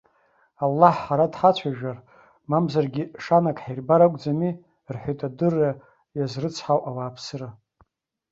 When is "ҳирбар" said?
3.65-4.01